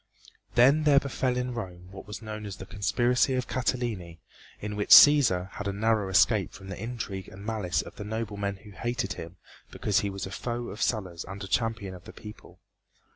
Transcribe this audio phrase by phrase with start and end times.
[0.55, 4.17] Then there befell in Rome what was known as the conspiracy of Catiline,
[4.59, 8.55] in which Cæsar had a narrow escape from the intrigue and malice of the noblemen
[8.55, 9.35] who hated him
[9.69, 12.59] because he was a foe of Sulla's and a champion of the people.